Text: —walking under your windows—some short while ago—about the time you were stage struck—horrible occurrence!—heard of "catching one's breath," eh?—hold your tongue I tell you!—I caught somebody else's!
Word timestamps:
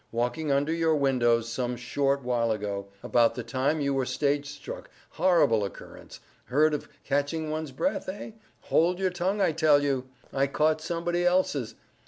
—walking 0.11 0.51
under 0.51 0.73
your 0.73 0.95
windows—some 0.95 1.75
short 1.75 2.23
while 2.23 2.51
ago—about 2.51 3.35
the 3.35 3.43
time 3.43 3.79
you 3.79 3.93
were 3.93 4.03
stage 4.03 4.49
struck—horrible 4.49 5.63
occurrence!—heard 5.63 6.73
of 6.73 6.89
"catching 7.03 7.51
one's 7.51 7.71
breath," 7.71 8.09
eh?—hold 8.09 8.97
your 8.97 9.11
tongue 9.11 9.39
I 9.41 9.51
tell 9.51 9.79
you!—I 9.83 10.47
caught 10.47 10.81
somebody 10.81 11.23
else's! 11.23 11.75